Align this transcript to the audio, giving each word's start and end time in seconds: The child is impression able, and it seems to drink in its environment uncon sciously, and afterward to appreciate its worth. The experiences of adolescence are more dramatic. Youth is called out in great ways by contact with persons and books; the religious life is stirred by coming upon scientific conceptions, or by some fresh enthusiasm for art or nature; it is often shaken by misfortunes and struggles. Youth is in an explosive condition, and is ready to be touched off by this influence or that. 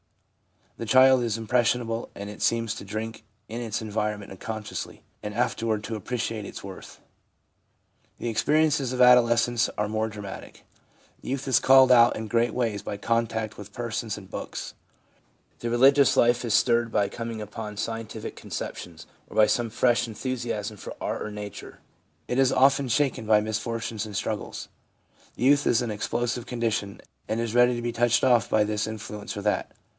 The 0.77 0.87
child 0.87 1.21
is 1.21 1.37
impression 1.37 1.79
able, 1.81 2.09
and 2.15 2.27
it 2.27 2.41
seems 2.41 2.73
to 2.73 2.83
drink 2.83 3.23
in 3.47 3.61
its 3.61 3.83
environment 3.83 4.31
uncon 4.31 4.63
sciously, 4.63 5.01
and 5.21 5.35
afterward 5.35 5.83
to 5.83 5.95
appreciate 5.95 6.43
its 6.43 6.63
worth. 6.63 6.99
The 8.17 8.27
experiences 8.29 8.91
of 8.91 8.99
adolescence 8.99 9.69
are 9.77 9.87
more 9.87 10.07
dramatic. 10.07 10.65
Youth 11.21 11.47
is 11.47 11.59
called 11.59 11.91
out 11.91 12.15
in 12.15 12.27
great 12.27 12.55
ways 12.55 12.81
by 12.81 12.97
contact 12.97 13.59
with 13.59 13.73
persons 13.73 14.17
and 14.17 14.27
books; 14.27 14.73
the 15.59 15.69
religious 15.69 16.17
life 16.17 16.43
is 16.43 16.55
stirred 16.55 16.91
by 16.91 17.07
coming 17.07 17.39
upon 17.43 17.77
scientific 17.77 18.35
conceptions, 18.35 19.05
or 19.29 19.35
by 19.35 19.45
some 19.45 19.69
fresh 19.69 20.07
enthusiasm 20.07 20.77
for 20.77 20.95
art 20.99 21.21
or 21.21 21.29
nature; 21.29 21.77
it 22.27 22.39
is 22.39 22.51
often 22.51 22.87
shaken 22.87 23.27
by 23.27 23.39
misfortunes 23.39 24.07
and 24.07 24.15
struggles. 24.15 24.67
Youth 25.35 25.67
is 25.67 25.83
in 25.83 25.91
an 25.91 25.93
explosive 25.95 26.47
condition, 26.47 27.01
and 27.27 27.39
is 27.39 27.53
ready 27.53 27.75
to 27.75 27.83
be 27.83 27.91
touched 27.91 28.23
off 28.23 28.49
by 28.49 28.63
this 28.63 28.87
influence 28.87 29.37
or 29.37 29.43
that. 29.43 29.71